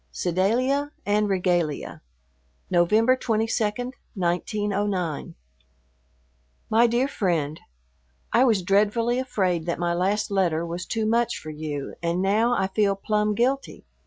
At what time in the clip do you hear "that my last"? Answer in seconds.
9.67-10.31